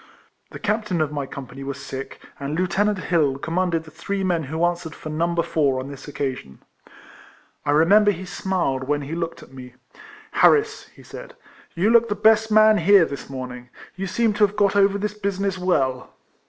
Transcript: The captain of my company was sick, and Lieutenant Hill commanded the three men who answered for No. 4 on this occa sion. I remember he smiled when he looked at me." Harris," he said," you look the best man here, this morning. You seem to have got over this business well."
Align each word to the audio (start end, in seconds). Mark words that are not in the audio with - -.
The 0.49 0.57
captain 0.57 0.99
of 0.99 1.11
my 1.11 1.27
company 1.27 1.63
was 1.63 1.79
sick, 1.79 2.19
and 2.39 2.57
Lieutenant 2.57 2.97
Hill 2.97 3.37
commanded 3.37 3.83
the 3.83 3.91
three 3.91 4.23
men 4.23 4.45
who 4.45 4.65
answered 4.65 4.95
for 4.95 5.11
No. 5.11 5.35
4 5.35 5.79
on 5.79 5.89
this 5.89 6.07
occa 6.07 6.35
sion. 6.35 6.57
I 7.67 7.69
remember 7.69 8.09
he 8.09 8.25
smiled 8.25 8.85
when 8.87 9.03
he 9.03 9.13
looked 9.13 9.43
at 9.43 9.53
me." 9.53 9.75
Harris," 10.41 10.87
he 10.87 11.03
said," 11.03 11.35
you 11.75 11.91
look 11.91 12.09
the 12.09 12.15
best 12.15 12.51
man 12.51 12.79
here, 12.79 13.05
this 13.05 13.29
morning. 13.29 13.69
You 13.95 14.07
seem 14.07 14.33
to 14.33 14.43
have 14.47 14.55
got 14.55 14.75
over 14.75 14.97
this 14.97 15.13
business 15.13 15.59
well." 15.59 16.09